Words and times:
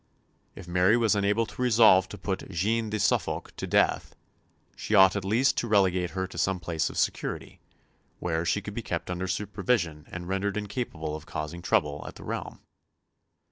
If 0.55 0.67
Mary 0.67 0.97
was 0.97 1.13
unable 1.15 1.45
to 1.45 1.61
resolve 1.61 2.09
to 2.09 2.17
put 2.17 2.49
"Jeanne 2.49 2.89
de 2.89 2.99
Suffolck" 2.99 3.55
to 3.57 3.67
death, 3.67 4.15
she 4.75 4.95
ought 4.95 5.15
at 5.15 5.23
least 5.23 5.57
to 5.59 5.67
relegate 5.67 6.09
her 6.17 6.25
to 6.25 6.39
some 6.39 6.59
place 6.59 6.89
of 6.89 6.97
security, 6.97 7.61
where 8.17 8.43
she 8.43 8.63
could 8.63 8.73
be 8.73 8.81
kept 8.81 9.11
under 9.11 9.27
supervision 9.27 10.07
and 10.09 10.27
rendered 10.27 10.57
incapable 10.57 11.15
of 11.15 11.27
causing 11.27 11.61
trouble 11.61 12.03
in 12.03 12.13
the 12.15 12.23
realm. 12.23 12.61